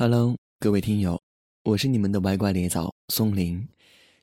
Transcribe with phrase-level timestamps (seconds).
[0.00, 1.20] Hello，各位听友，
[1.62, 3.68] 我是你们的歪瓜裂枣松林。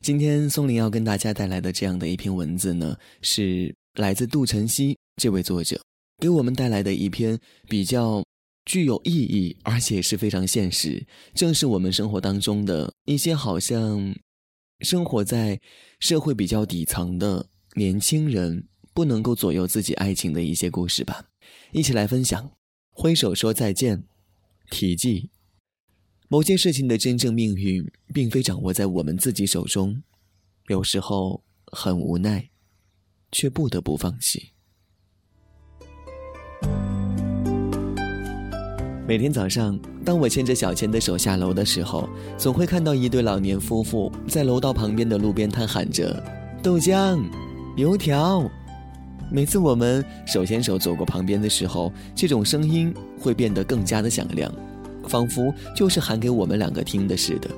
[0.00, 5.80] 今天松林要跟大家带来的这样的一篇文字呢，是来自杜晨曦这位作者
[6.18, 7.38] 给我们带来的一篇
[7.68, 8.24] 比较
[8.64, 14.12] 具有意义，而且是非常现实，正是我们生活当中的一些好像
[14.80, 15.60] 生活在
[16.00, 21.26] 社会比较底层的年轻人不能够左右自己爱情的一些故事吧。
[21.70, 22.50] 一起来分享，
[22.90, 24.02] 挥手说再见，
[24.72, 25.30] 题记。
[26.30, 30.02] 某件事情的真正命运，并非掌握在我们自己手中，
[30.66, 31.42] 有时候
[31.72, 32.50] 很无奈，
[33.32, 34.50] 却不得不放弃。
[39.06, 46.22] 每天早上，当我牵着小千的手下楼的时候，总会看到一对老年夫妇在楼道旁边的路边摊喊着
[46.62, 47.18] “豆浆、
[47.78, 48.46] 油条”。
[49.32, 54.52] 每次我们手牵手走过旁边的时候，这种声音会变得更加的响亮。
[55.08, 57.48] 仿佛就是喊给我们两个听的似的，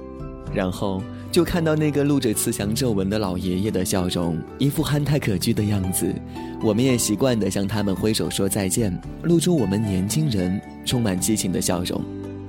[0.54, 6.06] 然后就看到那个露着慈祥皱纹的老爷爷的笑容，一副憨态可掬的样子。
[6.62, 12.00] 我们也习惯地向他们挥手说再见，露出我们年轻人充满激情的笑容。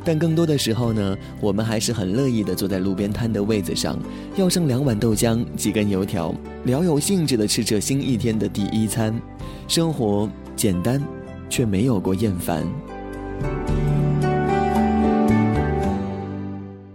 [0.03, 3.98] 但更多的时候呢，我们还是很乐意地坐在路边摊的位子上，
[4.36, 6.33] 要上两碗豆浆、几根油条，
[6.64, 9.14] 聊有兴致地吃着新一天的第一餐。
[9.67, 11.00] 生活简单，
[11.50, 12.66] 却没有过厌烦。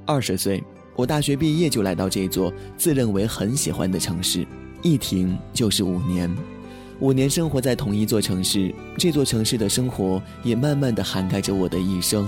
[0.06, 0.62] 二十岁，
[0.94, 4.46] 我大学毕业就来到这座自认为很喜欢的城市，
[4.82, 6.34] 一停就是五年。
[7.00, 12.26] 五年生活在同一座城市，这座城市的生活也慢慢的涵盖着我的一生。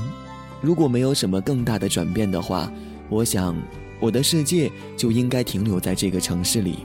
[0.61, 2.71] 如果没有什么更大的转变的话，
[3.09, 3.57] 我想
[4.01, 6.81] 我的世界就应该停留在这个城市里。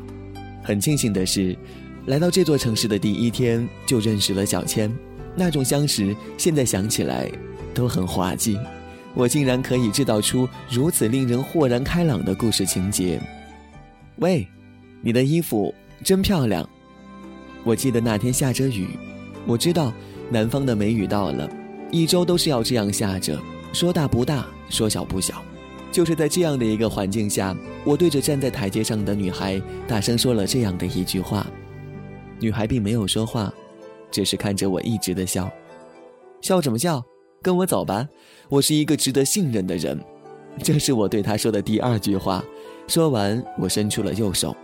[0.64, 1.58] 很庆幸的是，
[2.06, 4.90] 来到这座城市的第一天就认识了小千，
[5.36, 7.30] 那种相识现在想起来
[7.74, 8.58] 都很滑稽。
[9.14, 13.19] 我竟然可以制造出如此令人豁然开朗的故事情节。
[14.17, 14.47] 喂，
[15.02, 16.67] 你的衣服真漂亮。
[17.63, 18.88] 我记得那天下着雨，
[19.46, 19.94] 我知道
[20.29, 21.50] 南方的梅雨到了，
[21.91, 23.40] 一周都是要这样下着，
[23.72, 25.41] 说大不大，说小不小。
[25.91, 31.46] 就是在这样的一个环境下，我对着站在台阶上的女孩大声说了这样的一句话。
[32.40, 33.53] 女孩并没有说话，
[34.12, 35.50] 只是看着我一直的笑。
[36.41, 37.02] 笑什么笑？
[37.44, 38.08] 跟我走吧，
[38.48, 40.00] 我是一个值得信任的人。
[40.64, 42.42] 这是我对他说的第二句话。
[42.88, 44.56] 说完，我伸出了右手。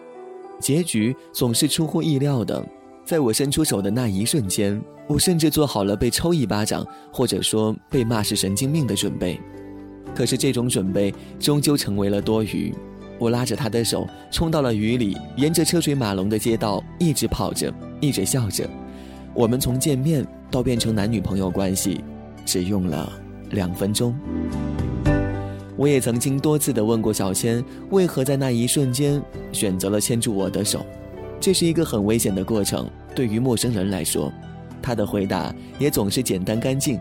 [0.62, 2.66] 结局总是出乎意料的，
[3.04, 9.38] 在我伸出手的那一瞬间，我甚至做好了被抽一巴掌，或者说被骂是神经病的准备。
[10.16, 12.74] 可是这种准备终究成为了多余。
[13.18, 18.66] 我拉着他的手，冲到了雨里，沿着车水马龙的街道一直跑着，一直笑着。
[19.34, 22.02] 我们从见面到变成男女朋友关系。
[22.50, 23.14] 只用了
[23.52, 24.16] 两分钟。
[25.78, 29.22] 我也曾经多次的问过小千，为何在那一瞬间
[29.52, 30.84] 选择了牵住我的手？
[31.40, 34.34] 这是一个很危险的过程，对于陌生人来说，
[34.82, 37.00] 他的回答也总是简单干净，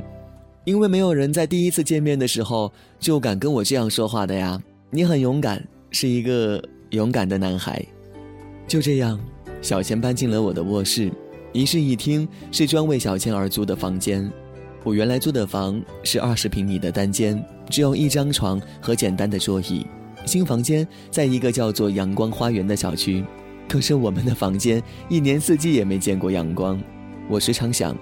[0.64, 2.70] 因为没有人在第一次见面的时候
[3.00, 4.62] 就敢跟我这样说话的呀。
[4.90, 7.82] 你很勇敢，是一个勇敢的男孩。
[8.66, 9.18] 就这样，
[9.62, 11.10] 小千搬进了我的卧室，
[11.54, 14.30] 一室一厅是专为小千而租的房间。
[14.88, 19.86] 我原来租的房是二十平米的单间，只有一张床和简单的桌椅。
[20.24, 23.22] 新房间在一个叫做阳光花园的小区，
[23.68, 26.80] 可是我们的房间一年四季也没见过阳光。
[27.28, 27.94] 我时常想，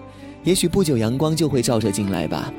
[0.44, 2.54] 也许不久阳光就会照射进来吧。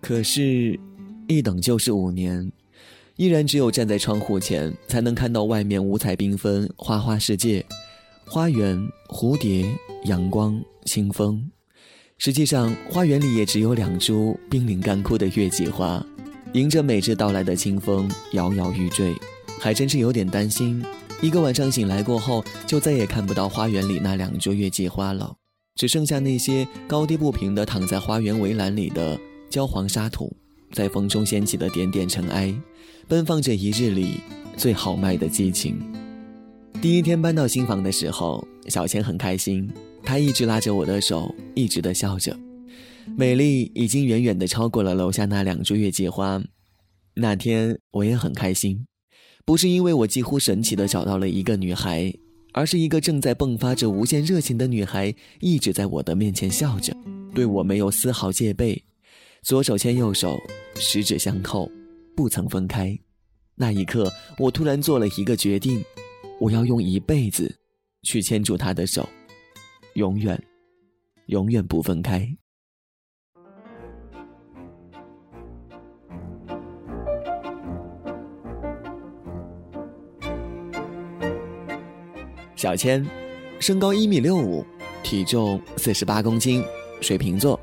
[0.00, 0.80] 可是，
[1.28, 2.50] 一等就是五年，
[3.16, 7.62] 依然只有站在窗户前，才能看到外面五彩缤纷、花花世界。
[8.26, 8.76] 花园、
[9.08, 9.66] 蝴蝶、
[10.04, 11.50] 阳光、清风，
[12.18, 16.04] 实际上花园里也只有两株濒临干枯的月季花，
[16.54, 19.14] 迎着每日到来的清风摇摇欲坠，
[19.60, 20.82] 还真是有点担心。
[21.20, 25.36] 一个晚上醒来过后，就再也看不到花园里那两株月季花了，
[25.76, 29.18] 只剩下那些高低不平的躺在花园围栏里的
[29.48, 30.34] 焦黄沙土，
[30.72, 32.52] 在风中掀起的点点尘埃，
[33.06, 34.18] 奔放着一日里
[34.56, 35.78] 最豪迈的激情。
[36.84, 39.66] 第一天搬到新房的时候，小千很开心，
[40.02, 42.38] 她一直拉着我的手，一直的笑着。
[43.16, 46.42] 美丽已经远远的超过了楼下那两株月季花。
[47.14, 48.86] 那天我也很开心，
[49.46, 52.12] 不是因为我几乎神奇的找到了一个女孩，
[52.52, 56.94] 而是一个正在迸发着无限热情的女孩，一直在我的面前笑着，
[57.34, 58.84] 对我没有丝毫戒备，
[59.40, 60.38] 左手牵右手，
[60.78, 61.66] 十指相扣，
[62.14, 62.94] 不曾分开。
[63.54, 65.82] 那一刻，我突然做了一个决定。
[66.40, 67.54] 我要用一辈子
[68.02, 69.08] 去牵住他的手
[69.94, 70.40] 永远
[71.26, 72.28] 永远不分开。
[82.56, 83.06] 小千
[83.60, 84.64] 身高一米六五
[85.02, 86.64] 体重四十八公斤
[87.00, 87.58] 水瓶座。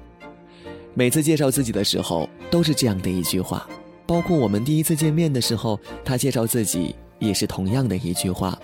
[0.94, 3.68] 每次介绍自己的时候都是这样的一句话
[4.06, 8.60] 包括我们第一次见面的时候他介绍自己也是同样的一句话。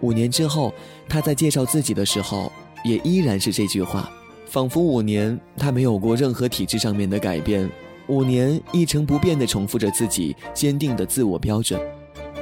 [0.00, 0.72] 五年之后，
[1.08, 2.52] 他在介绍自己的时候
[2.84, 4.08] 也依然是这句话，
[4.46, 7.68] 仿佛五年他没有过任何体质上面的改变，
[8.06, 11.80] 五年一成不变地重复着自己坚定的自我标准。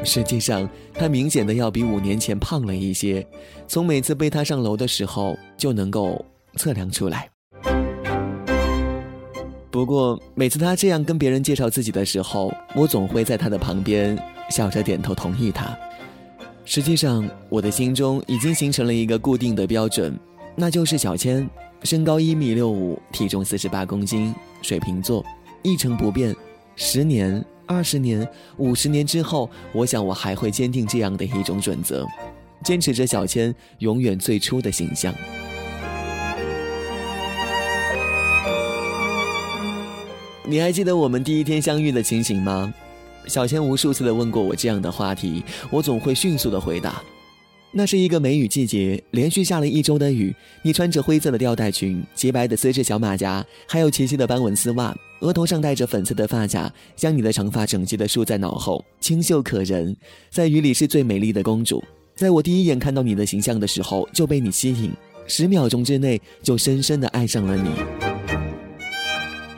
[0.05, 3.25] 实际上，他明显的要比五年前胖了一些，
[3.69, 6.25] 从每次背他上楼的时候就能够
[6.57, 7.31] 测量出来。
[9.71, 14.19] 不过，每次他这样跟别人介绍自己的时候，我总会在他的旁边
[14.53, 15.77] 笑着点头同意他。
[16.65, 20.17] 实际上，我的心中已经形成了一个固定的标准，
[20.55, 21.49] 那就是小千，
[21.83, 24.33] 身高一米六五，体重四十八公斤，
[24.63, 25.25] 水瓶座，
[25.63, 26.33] 一成不变。
[26.77, 28.27] 十年、二十年、
[28.59, 32.07] 五十年之后，我想我还会坚定这样的一种准则，
[32.63, 35.13] 坚持着小千永远最初的形象。
[40.45, 42.73] 你还记得我们第一天相遇的情形吗？
[43.27, 47.03] 小千无数次的问过我这样的话题，我总会迅速的回答。
[47.75, 50.35] 那是一个梅雨季节，连续下了一周的雨。
[50.61, 59.97] 你穿着灰色的吊带裙，洁白的丝质小马甲，还有齐齐的斑纹丝袜，额头上戴着粉色的发卡，将你的长发整齐的梳在脑后，清秀可人，
[60.31, 61.83] 在雨里是最美丽的公主。
[62.15, 64.93] 在我第一眼看到你的形象的时候，就被你吸引，
[65.27, 68.12] 十秒钟之内就深深的爱上了你。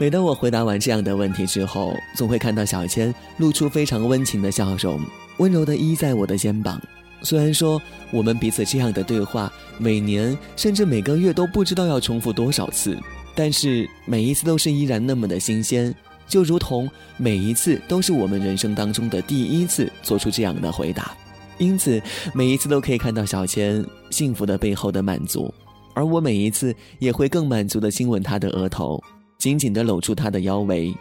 [0.04, 5.00] 每当我回答完这样的问题之后，总会看到小千露出非常温情的笑容，
[5.38, 6.78] 温柔的依在我的肩膀。
[7.22, 7.80] 虽然说
[8.10, 12.98] 我们彼此这样的对话，每年甚至每个月都不知道要重复多少次，
[13.34, 15.94] 但是每一次都是依然那么的新鲜，
[16.28, 16.86] 就如同
[17.16, 21.16] 每一次都是我们人生当中的第一次做出这样的回答。
[21.56, 21.98] 因此，
[22.34, 25.50] 每一次都可以看到小千幸福的背后的满足，
[25.94, 29.02] 而我每一次也会更满足的亲吻她的额头。
[29.44, 30.94] 紧紧地搂住他的腰围，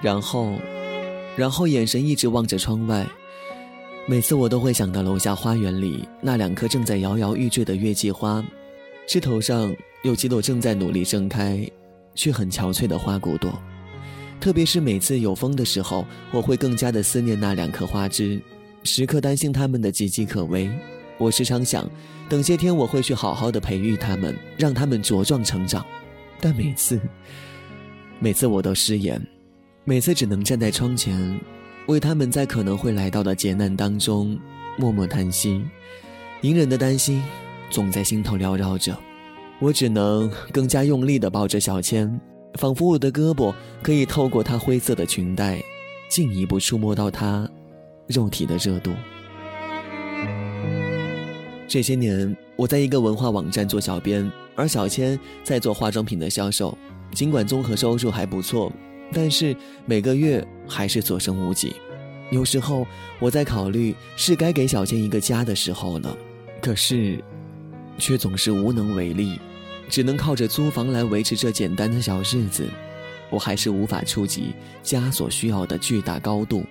[0.00, 0.54] 然后，
[1.36, 3.06] 然后眼神一直望着窗外。
[4.06, 8.42] 每次我都会想到楼下花园里那两棵正在摇摇欲坠的月季花，
[9.06, 11.70] 枝头上有几朵正在努力盛开，
[12.14, 13.52] 却很憔悴的花骨朵。
[14.40, 18.40] 特别是每次有风的时候，我会更加的思念那两颗花枝，
[18.84, 20.66] 时刻担心它们的岌岌可危。
[21.18, 21.86] 我时常想，
[22.26, 25.84] 等些天我会去好好的培育它们，让它们茁壮成长。
[26.40, 26.98] 但每次。
[28.22, 29.20] 每次我都失言，
[29.82, 31.36] 每次只能站在窗前，
[31.88, 34.38] 为他们在可能会来到的劫难当中
[34.78, 35.60] 默默叹息，
[36.42, 37.20] 隐忍的担心
[37.68, 38.96] 总在心头缭绕着。
[39.58, 42.20] 我只能更加用力地抱着小千，
[42.60, 43.52] 仿佛我的胳膊
[43.82, 45.60] 可以透过她灰色的裙带，
[46.08, 47.50] 进一步触摸到她
[48.06, 48.92] 肉体的热度。
[51.66, 56.78] 这些年，我在一个文化网站做小编，而小千在做化妆品的销售。
[57.12, 58.72] 尽管综合收入还不错，
[59.12, 59.54] 但是
[59.86, 61.74] 每个月还是所剩无几。
[62.30, 62.86] 有时候
[63.18, 66.16] 我在考虑是该给小千一个家的时候了，
[66.62, 67.22] 可是，
[67.98, 69.38] 却总是无能为力，
[69.88, 72.66] 只能靠着租房来维持这简单的小日子。
[73.28, 76.64] 我还是无法触及家所需要的巨大高度。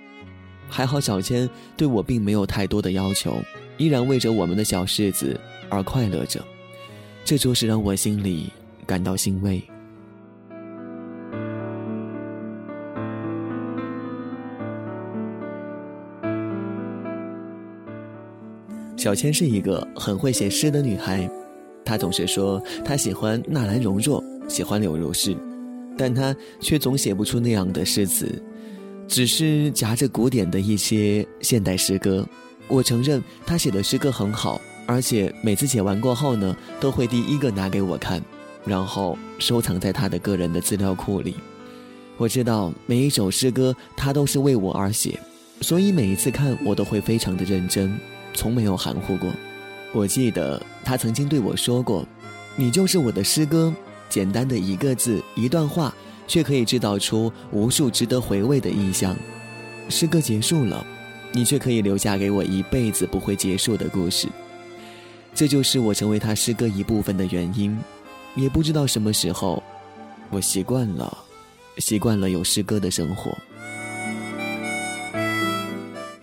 [0.68, 3.40] 还好小千对我并没有太多的要求，
[3.76, 6.42] 依然为着我们的小日子而快乐着，
[7.24, 8.50] 这着实让我心里
[8.86, 9.62] 感到欣慰。
[19.02, 21.28] 小千是一个很会写诗的女孩，
[21.84, 25.36] 她总是说她喜欢纳兰容若，喜欢柳如是，
[25.98, 28.40] 但她却总写不出那样的诗词，
[29.08, 32.24] 只是夹着古典的一些现代诗歌。
[32.68, 38.22] 我承认她写的诗歌很好，而且每次写完过后呢，都会第一个拿给我看，
[38.64, 41.34] 然后收藏在她的个人的资料库里。
[42.18, 45.18] 我知道每一首诗歌她都是为我而写，
[45.60, 47.92] 所以每一次看我都会非常的认真。
[48.34, 49.30] 从没有含糊过。
[49.92, 52.06] 我记得他曾经对我说过
[52.56, 53.72] ：“你就是我的诗歌，
[54.08, 55.94] 简单的一个字、一段话，
[56.26, 59.14] 却可以制造出无数值得回味的意象。
[59.88, 60.84] 诗歌结束了，
[61.32, 64.28] 你却可以留下给我一辈子不会结束的故事。
[65.34, 67.78] 这就是我成为他诗歌一部分的原因。
[68.34, 69.62] 也不知道什么时候，
[70.30, 71.18] 我习惯了，
[71.76, 73.36] 习惯了有诗歌的生活。”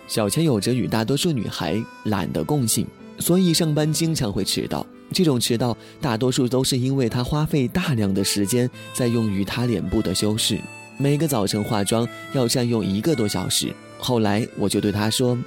[0.09, 2.85] 小千有着与大多数女孩懒的共性，
[3.19, 4.85] 所以上班经常会迟到。
[5.13, 10.59] 这种迟到大多数都是因为她花费大量的时间在用于她脸部的修饰，
[10.97, 13.71] 每个早晨化妆要占用一个多小时。
[13.99, 15.37] 后来我就对她说：“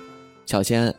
[0.47, 0.95] 小千，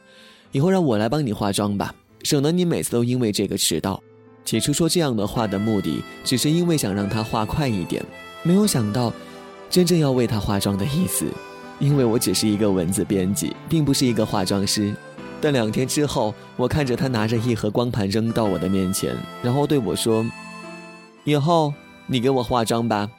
[0.52, 4.02] 以后让我来帮你化妆吧，省得你每次都因为这个迟到。
[4.44, 8.06] 起初说这样的话的目的，只是因为想让她化快一点，
[8.44, 9.14] 没有想到，
[9.70, 11.26] 真正要为她化妆的意思。
[11.84, 14.96] 因为我只是一个文字编辑，并不是一个化妆师。
[15.42, 20.26] 但两天之后，我看着他拿着一盒光盘扔到我的面前，然后对我说
[21.26, 21.74] ：“以后
[22.08, 23.10] 你给我化妆吧。”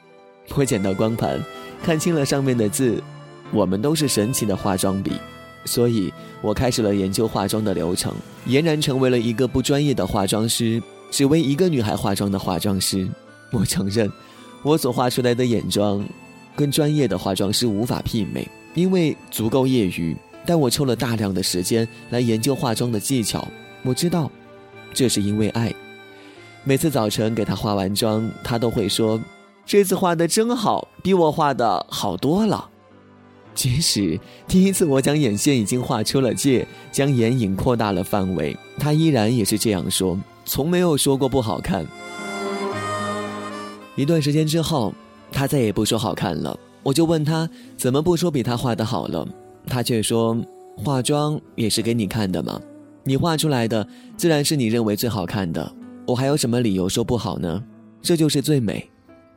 [0.55, 1.39] 我捡到光盘，
[1.83, 3.03] 看清了上面的字
[3.53, 5.11] ：“我们都是神奇的化妆笔。”
[5.65, 8.11] 所以，我开始了研究化妆的流程，
[8.47, 10.81] 俨然成为了一个不专业的化妆师。
[11.11, 13.07] 只为一个女孩化妆的化妆师，
[13.51, 14.11] 我承认，
[14.63, 16.03] 我所画出来的眼妆，
[16.55, 20.15] 跟专业的化妆师无法媲美，因为足够业余。
[20.45, 23.47] 但我抽了大量的时间来研究化妆的技巧。
[23.81, 24.29] 我知道，
[24.93, 25.73] 这是因为爱。
[26.63, 29.19] 每次早晨给她化完妆，她都会说
[29.65, 32.69] ：“这次画的真好，比我画的好多了。”
[33.55, 40.19] 即使第一次我将眼线已经画出了界，将眼影扩大了范围，她依然也是这样说。
[40.43, 41.85] 从没有说过不好看。
[43.95, 44.93] 一段时间之后，
[45.35, 46.57] 他再也不说好看了。
[46.81, 49.27] 我就问他怎么不说比他画的好了，
[49.67, 50.37] 他却说
[50.77, 52.61] ：“化妆也是给你看的嘛，
[53.03, 55.69] 你画出来的自然是你认为最好看的。
[56.07, 57.61] 我还有什么理由说不好呢？
[58.01, 58.87] 这就是最美。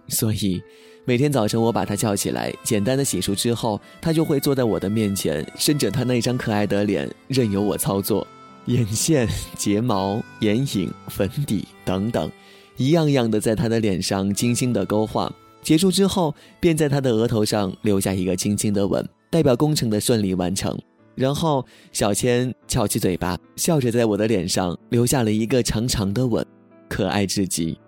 [0.06, 0.62] 所以，
[1.04, 8.24] 每天早晨我把他叫起来，简单的洗漱之后，他就会坐在我的面前，伸着他那张可爱的脸，任由我操作。”
[8.66, 9.26] 眼线、
[9.56, 12.30] 睫毛、眼影、粉底等等，
[12.76, 15.32] 一样样的在他的脸上精心的勾画。
[15.68, 20.75] 结束之后，便在他的额头上留下一个轻轻的吻，代表工程的顺利完成。
[21.14, 26.42] 然后，小千翘起嘴巴，笑着在我的脸上留下了一个长长的吻，
[26.88, 27.78] 可爱至极。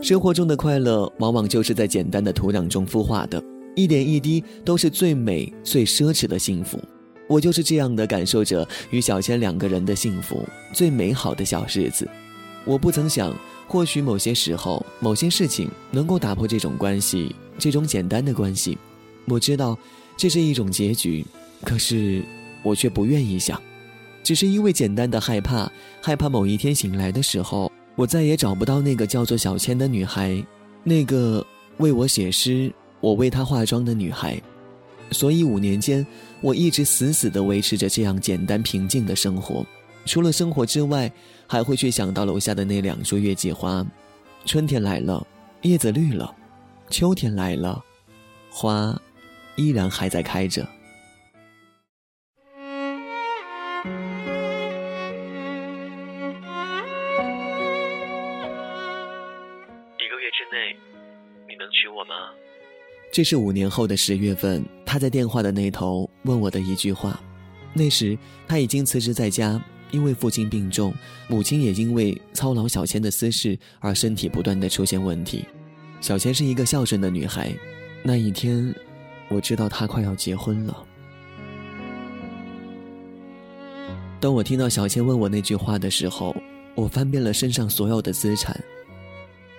[0.00, 3.42] 生活中的快乐，往往就是在简单的土壤中孵化的。
[3.74, 6.78] 一点一滴都是最美、最奢侈的幸福。
[7.26, 12.08] 我就是这样的感受着与小千两个人的幸福，最美好的小日子。
[12.64, 13.34] 我不曾想，
[13.66, 18.76] 或许某些时候、某些事情能够打破这种关系，这种简单的关系。
[19.26, 19.78] 我知道
[20.16, 21.24] 这是一种结局，
[21.64, 22.22] 可是
[22.62, 23.60] 我却不愿意想，
[24.22, 30.44] 只是因为简单的害怕，害怕某一天醒来的时候，我再也找不到那个叫做小千的女孩，
[30.84, 31.44] 那个
[31.78, 32.72] 为我写诗。
[33.00, 34.40] 我为她化妆的女孩，
[35.10, 36.06] 所以五年间，
[36.42, 39.64] 我一直死死地维持着这样简单平静的生活。
[40.04, 41.10] 除了生活之外，
[41.46, 43.86] 还会去想到楼下的那两株月季花。
[44.44, 45.24] 春天来了，
[45.62, 46.34] 叶子绿了；
[46.90, 47.80] 秋天来了，
[48.50, 49.00] 花
[49.54, 50.66] 依然还在开着。
[63.12, 67.20] 这是五年后的十月份，他在电话的那头问我的一句话。
[67.74, 70.94] 那时他已经辞职在家，因为父亲病重，
[71.28, 75.44] 母亲也因为操劳小千的私事而身体不断的出现问题。
[76.00, 77.52] 小千是一个孝顺的女孩。
[78.02, 78.74] 那一天，
[79.28, 80.82] 我知道她快要结婚了。
[84.20, 86.34] 当我听到小千问我那句话的时候，
[86.74, 88.58] 我翻遍了身上所有的资产，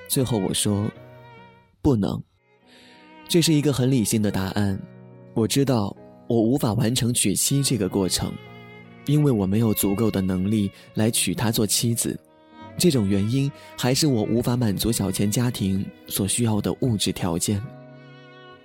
[0.07, 0.89] 最后我说
[1.83, 2.19] ：“不能。”
[3.27, 4.79] 这是一个很理性的答案，
[5.33, 5.95] 我知道
[6.27, 8.31] 我无法完成娶妻这个过程，
[9.05, 12.19] 因为我没有足够的能力来娶她做妻子。
[12.77, 17.61] 这种原因还是我无法满足小钱家庭所需要的物质条件。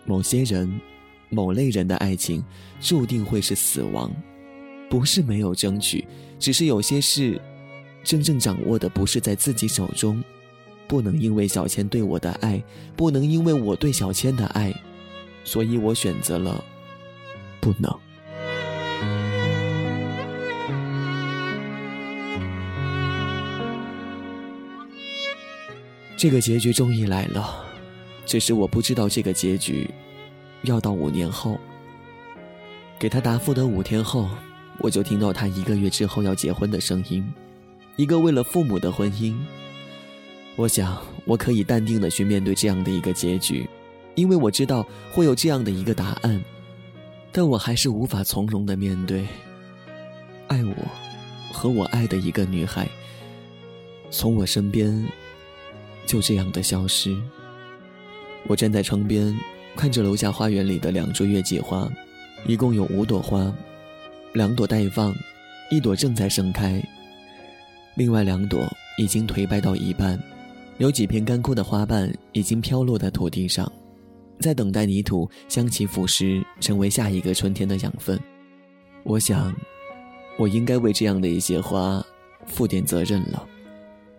[0.05, 0.81] 某些人，
[1.29, 2.43] 某类人的爱情
[2.81, 4.11] 注定会是死亡，
[4.89, 6.07] 不是没有争取，
[6.39, 7.41] 只是有些事，
[8.03, 10.23] 真正掌握的不是在自己手中。
[10.89, 12.61] 不能因为小千对我的爱，
[12.97, 14.75] 不能因为我对小千的爱，
[15.45, 16.65] 所以我选择了
[17.61, 17.95] 不能。
[26.17, 27.65] 这个结局终于来了，
[28.25, 29.89] 只是我不知道这个结局
[30.63, 31.61] 要到五年后。
[32.99, 34.29] 给他答复的五天后，
[34.81, 37.25] 我就听到他一个月之后要结婚的声音，
[37.95, 39.37] 一个为了父母的婚姻。
[40.59, 43.65] 我想，我可以淡定的去面对这样的一个结局，
[44.17, 46.45] 因为我知道会有这样的一个答案，
[47.31, 49.25] 但我还是无法从容的面对，
[50.49, 50.75] 爱我，
[51.53, 52.89] 和我爱的一个女孩，
[54.11, 55.07] 从我身边
[56.07, 57.17] 就这样的消失。
[58.49, 59.33] 我站在窗边，
[59.77, 61.89] 看着楼下花园里的两株月季花，
[62.49, 63.55] 一共有五朵花，
[64.33, 65.15] 两朵待放，
[65.71, 66.83] 一朵正在盛开，
[67.95, 70.21] 另外两朵已经颓败到一半。
[70.79, 73.71] 有几片干枯的花瓣已经飘落在土地上，
[74.41, 78.19] 在等待泥土将其腐蚀，成为下一个春天的养分。
[79.03, 79.53] 我想，
[80.39, 82.05] 我应该为这样的一些花
[82.47, 83.45] 负点责任了。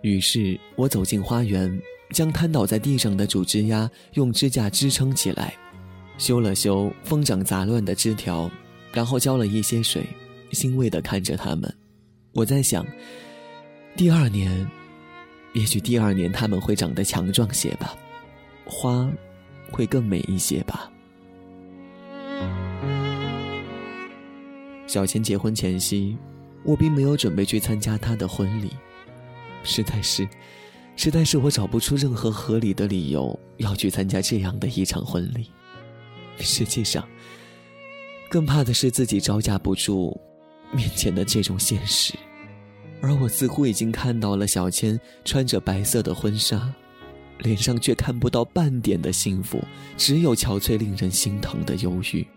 [0.01, 5.53] 于是我走进花园，将瘫倒在地上的主枝丫用支架支撑起来，
[6.17, 8.51] 修了修疯长杂乱的枝条，
[8.91, 10.05] 然后浇了一些水，
[10.51, 11.73] 欣慰地看着它们。
[12.33, 12.85] 我在想，
[13.95, 14.69] 第二年，
[15.53, 17.96] 也许第二年他们会长得强壮些吧，
[18.65, 19.10] 花
[19.72, 20.91] 会更美一些吧。
[24.88, 26.18] 小千结婚前夕，
[26.63, 28.72] 我并没有准备去参加她的婚礼。
[29.63, 30.27] 实在是，
[30.96, 35.51] 实在是我找不出任何合理的理由要去参加这样的一场婚礼。
[36.38, 37.08] 实际上，
[38.29, 40.20] 更怕的是自己招架不住
[40.72, 42.13] 面前的这种现实，
[43.01, 46.74] 而我似乎已经看到了小千穿着白色的婚纱，
[47.39, 49.63] 脸上却看不到半点的幸福，
[49.96, 52.27] 只有憔悴、令人心疼的忧郁。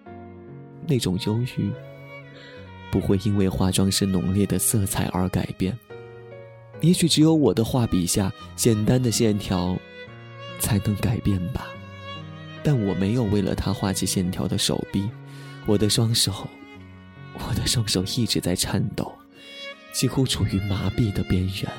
[0.87, 1.71] 那种忧郁，
[2.91, 5.77] 不会因为化妆师浓烈的色彩而改变。
[6.81, 9.77] 也许只有我的画笔下简单的线条，
[10.59, 11.69] 才能改变吧。
[12.65, 15.09] 但我没有为了他画起线条的手臂，
[15.67, 16.49] 我的双手，
[17.35, 19.13] 我的双手一直在颤抖，
[19.93, 21.71] 几乎处于麻痹的边缘。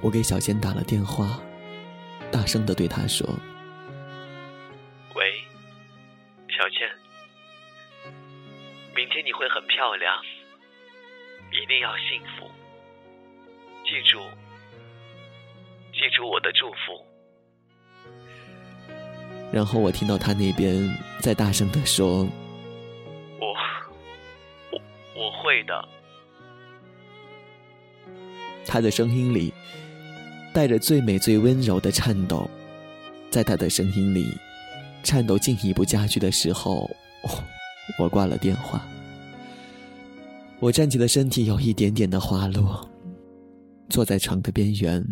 [0.00, 1.40] 我给小倩打了电话，
[2.30, 3.26] 大声的对他说
[5.14, 5.34] ：“喂，
[6.48, 6.88] 小倩，
[8.94, 10.14] 明天你会很漂亮。”
[11.52, 12.50] 一定要幸福，
[13.84, 14.18] 记住，
[15.92, 16.76] 记住我的祝福。
[19.52, 22.26] 然后我听到他那边在大声的说
[25.66, 25.88] ：“的。”
[28.66, 29.52] 他的声音里
[30.52, 32.48] 带着最美最温柔的颤抖，
[33.30, 34.36] 在他的声音里，
[35.02, 36.90] 颤抖进一步加剧的时候，
[37.98, 38.82] 我挂了电话。
[40.60, 42.88] 我站起的身体有一点点的滑落，
[43.90, 45.04] 坐在床的边缘，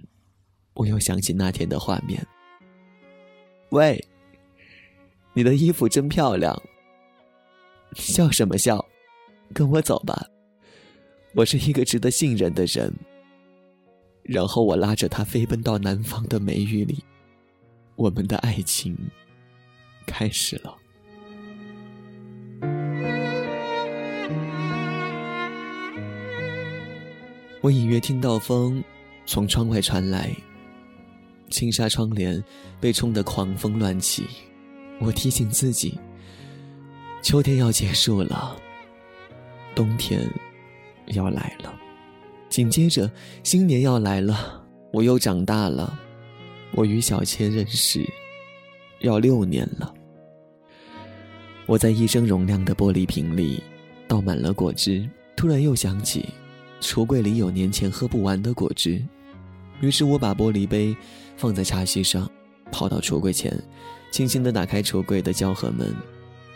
[0.74, 2.26] 我又想起那天的画面。
[3.68, 4.02] 喂，
[5.34, 6.60] 你的衣服真漂亮。
[7.94, 8.82] 笑什么笑？
[9.52, 10.26] 跟我走吧，
[11.34, 12.92] 我是一个值得信任的人。
[14.22, 17.02] 然后我拉着他飞奔到南方的梅雨里，
[17.96, 18.96] 我们的爱情
[20.06, 20.76] 开始了。
[27.60, 28.82] 我隐约听到风
[29.26, 30.30] 从窗外传来，
[31.48, 32.42] 轻纱窗帘
[32.80, 34.26] 被冲得狂风乱起。
[35.00, 35.98] 我提醒自己，
[37.22, 38.56] 秋天要结束了，
[39.74, 40.28] 冬天
[41.14, 41.74] 要来了，
[42.48, 43.10] 紧接着
[43.42, 44.64] 新年要来了。
[44.92, 45.98] 我又长大了，
[46.72, 48.04] 我与小千认识
[49.00, 49.92] 要六年了。
[51.66, 53.62] 我在一升容量的玻璃瓶里
[54.06, 56.28] 倒满了果汁，突然又想起。
[56.80, 59.00] 橱柜里有年前喝不完的果汁，
[59.80, 60.94] 于是我把玻璃杯
[61.36, 62.28] 放在茶几上，
[62.72, 63.56] 跑到橱柜前，
[64.10, 65.94] 轻轻地打开橱柜的胶盒门。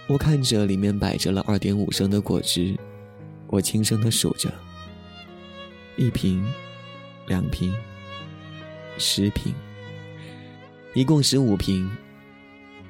[0.08, 2.76] 我看着里面摆着了二点五升的果汁，
[3.48, 4.52] 我轻声的数着：
[5.96, 6.44] 一瓶，
[7.26, 7.72] 两瓶，
[8.98, 9.54] 十瓶，
[10.94, 11.90] 一共十五瓶。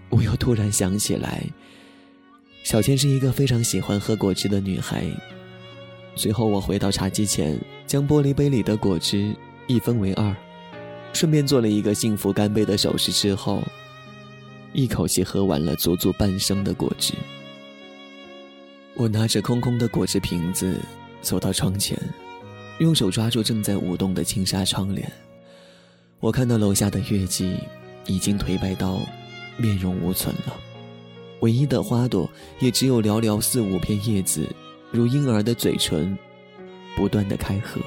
[0.09, 1.45] 我又突然想起来，
[2.63, 5.05] 小千是一个非常喜欢喝果汁的女孩。
[6.15, 9.35] 随后，我回到茶几前，将玻璃杯里的果汁
[9.67, 10.35] 一分为二，
[11.13, 13.13] 顺便做了一个幸福干杯的手势。
[13.13, 13.63] 之后，
[14.73, 17.13] 一口气喝完了足足半升的果汁。
[18.97, 20.81] 我拿着空空的果汁瓶子
[21.21, 21.99] 走到窗前，
[22.79, 25.11] 用手抓住正在舞动的轻纱窗帘。
[26.19, 27.59] 我看到楼下的月季
[28.07, 28.99] 已经颓败到
[29.59, 30.57] 面容无存了，
[31.41, 32.29] 唯一的花朵
[32.59, 34.49] 也只有寥寥四五片叶子。
[34.91, 36.17] 如婴儿的嘴唇，
[36.97, 37.81] 不断的开合，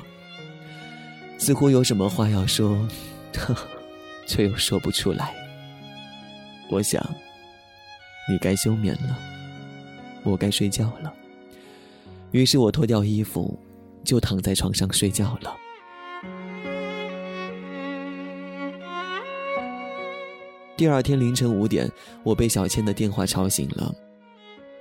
[1.40, 2.88] 似乎有什么话要说，
[3.36, 3.56] 呵
[4.28, 5.34] 却又说不出来。
[6.70, 7.04] 我想，
[8.30, 9.18] 你该休眠了，
[10.24, 11.14] 我该睡觉了。
[12.32, 13.60] 于是我脱掉衣服，
[14.04, 15.58] 就躺在床上睡觉了。
[20.78, 21.90] 第二天凌晨五点，
[22.24, 23.94] 我被小倩的电话吵醒了，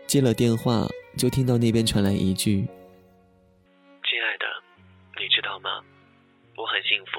[0.06, 0.86] 接了电话。
[1.16, 2.60] 就听到那边传来一句
[4.06, 4.46] ：“亲爱的，
[5.20, 5.82] 你知道吗？
[6.56, 7.18] 我很幸福，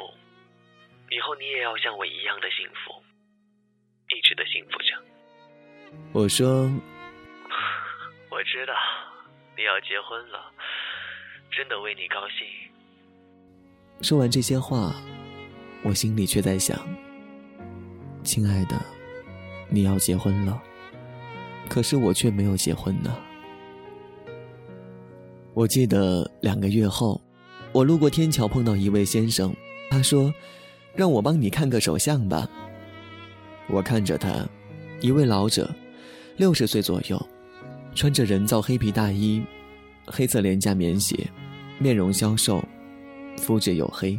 [1.13, 2.95] 以后你也要像我一样的幸福，
[4.15, 4.95] 一直的幸福着。”
[6.13, 6.71] 我说
[8.39, 8.71] ：“我知道
[9.57, 10.39] 你要结婚了，
[11.51, 12.47] 真的为你高兴。”
[14.01, 14.95] 说完这些话，
[15.83, 16.79] 我心里却在想：
[18.23, 18.81] 亲爱的，
[19.67, 20.63] 你要结婚了，
[21.67, 23.13] 可是我却没有结婚呢。
[25.53, 27.21] 我记得两个月后，
[27.73, 29.53] 我路过天桥碰到一位先生，
[29.91, 30.33] 他说
[30.95, 32.49] ：“让我帮你看个手相吧。”
[33.67, 34.47] 我看着他，
[35.01, 35.69] 一位老者，
[36.37, 37.27] 六十岁左右，
[37.95, 39.41] 穿着人造黑皮大衣，
[40.05, 41.29] 黑色廉价棉鞋，
[41.77, 42.63] 面容消瘦，
[43.37, 44.17] 肤质黝黑。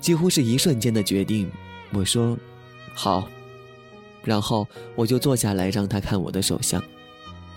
[0.00, 1.50] 几乎是一瞬间的决定，
[1.92, 2.36] 我说
[2.94, 3.28] ：“好。”
[4.24, 6.82] 然后我就坐下来让他看我的手相。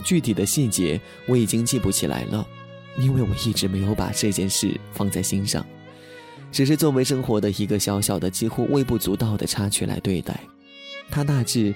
[0.03, 2.45] 具体的细节我已经记不起来了，
[2.97, 5.65] 因为我一直没有把这件事放在心上，
[6.51, 10.39] 只是作为生活的一个小小的、几乎微不足道的插曲来对待。
[11.09, 11.73] 他大致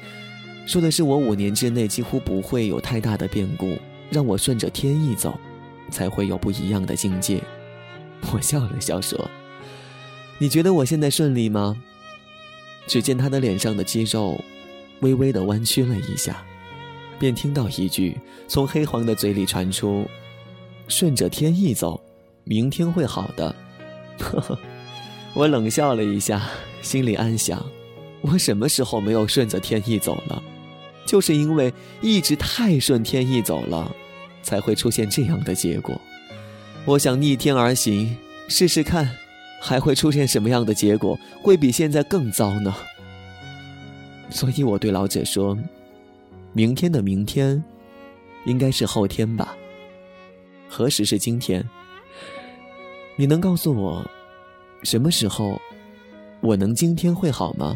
[0.69, 3.75] 说的是我五年之内几乎不会有太大的变故，
[4.12, 5.36] 让我顺着天意走，
[5.89, 7.41] 才会有不一样的境界。
[8.32, 9.19] 我笑了笑说
[10.38, 11.75] ：“你觉得我现在顺利吗？”
[12.86, 14.39] 只见他的脸上的肌肉
[14.99, 16.45] 微微的弯曲了一下。
[17.17, 18.15] 便听到一句
[18.47, 20.05] 从黑黄的嘴里传出
[20.88, 21.99] ：“顺着天意走，
[22.43, 23.55] 明天会好的。”
[24.21, 24.60] 呵呵，
[25.34, 26.47] 我冷笑了一下，
[26.84, 27.65] 心里暗想：
[28.21, 30.43] 我什么时候没有顺着天意走了？
[31.10, 33.91] 就是因为一直太顺天意走了，
[34.43, 36.00] 才会出现这样的结果。
[36.86, 38.15] 我想逆天而行，
[38.48, 39.10] 试试看，
[39.60, 41.17] 还会出现什么样的结果？
[41.41, 42.76] 会比现在更糟呢？
[44.30, 45.58] 所以我对老者说。
[46.54, 47.63] 明天的明天，
[48.45, 49.58] 应该是后天吧？
[50.67, 51.67] 何时是今天？
[53.15, 54.06] 你能告诉我，
[54.84, 55.60] 什么时候
[56.41, 57.76] 我能今天会好吗？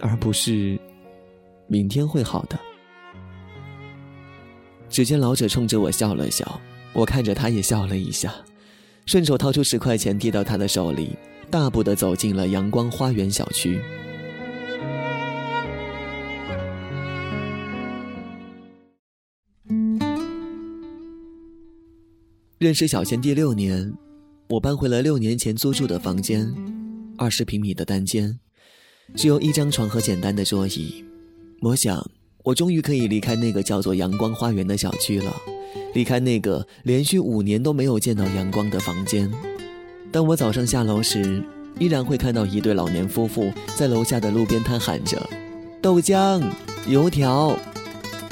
[0.00, 0.80] 而不是
[1.66, 2.58] 明天会好的。
[4.88, 6.60] 只见老者冲着我笑了笑，
[6.92, 8.32] 我看着他也笑了一下，
[9.06, 11.16] 顺手掏出十块钱递到他的手里，
[11.50, 13.80] 大步的走进了阳光花园小区。
[22.58, 23.92] 认识小贤第六年，
[24.48, 26.54] 我搬回了六年前租住的房间，
[27.18, 28.38] 二十平米的单间，
[29.16, 31.04] 只有一张床和简单的桌椅。
[31.60, 32.10] 我想，
[32.42, 35.34] 我终于可以离开那个叫做阳光花园的小区了，
[35.94, 39.30] 离开那个连续五年都没有见到阳光的房间。
[40.12, 41.42] 当我早上下楼时，
[41.78, 45.18] 依然会看到一对老年夫妇在楼下的路边摊喊着
[45.80, 46.42] ：“豆浆、
[46.86, 47.56] 油条。”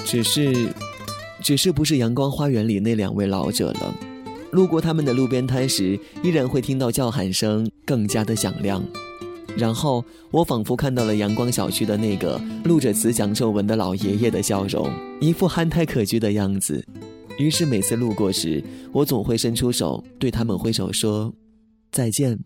[0.04, 0.68] 只是，
[1.40, 3.94] 只是不是阳光花园里那两位老者了。
[4.50, 8.84] 路过他们的路边摊时，依然会听到叫喊声更加的响亮。
[9.56, 16.84] 然后我仿佛看到了阳光小区的那个露着慈祥皱纹的老爷爷的笑容，一副憨态可掬的样子。
[17.38, 18.62] 于是每次路过时，
[18.92, 21.34] 我总会伸出手对他们挥手说
[21.90, 22.38] 再见。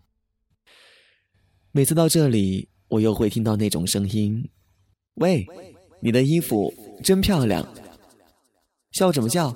[1.71, 4.49] 每次到这里，我又会听到那种声音
[5.15, 5.45] ：“喂，
[6.01, 7.67] 你的衣服真漂亮。”
[8.91, 9.53] 笑什么笑？